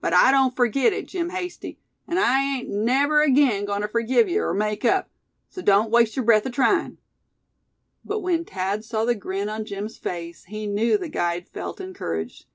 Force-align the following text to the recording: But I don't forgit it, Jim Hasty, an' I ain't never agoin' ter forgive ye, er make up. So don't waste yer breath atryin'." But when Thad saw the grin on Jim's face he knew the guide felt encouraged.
But 0.00 0.14
I 0.14 0.30
don't 0.30 0.56
forgit 0.56 0.94
it, 0.94 1.08
Jim 1.08 1.28
Hasty, 1.28 1.78
an' 2.06 2.16
I 2.16 2.40
ain't 2.40 2.70
never 2.70 3.20
agoin' 3.20 3.82
ter 3.82 3.86
forgive 3.88 4.26
ye, 4.26 4.38
er 4.38 4.54
make 4.54 4.82
up. 4.82 5.10
So 5.50 5.60
don't 5.60 5.90
waste 5.90 6.16
yer 6.16 6.22
breath 6.22 6.46
atryin'." 6.46 6.96
But 8.02 8.20
when 8.20 8.46
Thad 8.46 8.82
saw 8.82 9.04
the 9.04 9.14
grin 9.14 9.50
on 9.50 9.66
Jim's 9.66 9.98
face 9.98 10.44
he 10.44 10.66
knew 10.66 10.96
the 10.96 11.10
guide 11.10 11.50
felt 11.50 11.82
encouraged. 11.82 12.46